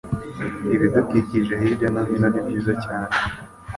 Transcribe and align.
Ibidukikije 0.75 1.53
hirya 1.61 1.87
no 1.93 2.01
hino 2.07 2.27
ni 2.31 2.41
byiza 2.45 2.73
cyane. 2.83 3.13